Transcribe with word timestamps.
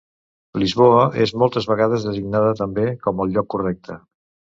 Lisboa 0.61 1.01
és 1.25 1.33
moltes 1.43 1.67
vegades 1.71 2.05
designada 2.07 2.55
també 2.61 2.87
com 3.09 3.21
el 3.27 3.37
lloc 3.37 3.51
correcte. 3.57 3.99